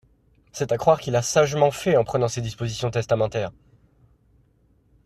[0.51, 3.51] C’est à croire qu’il a sagement fait en prenant ses dispositions testamentaires!